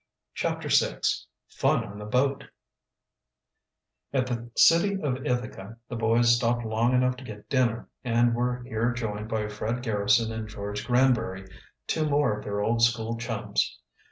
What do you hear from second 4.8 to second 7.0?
of Ithaca the boys stopped long